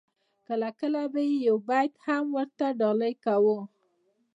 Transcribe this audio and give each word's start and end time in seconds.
کله 0.47 0.69
کله 0.79 1.01
به 1.13 1.21
یې 1.29 1.35
یو 1.47 1.57
بیت 1.69 1.93
هم 2.05 2.25
ورته 2.37 2.65
ډالۍ 2.79 3.13
کاوه. 3.23 3.57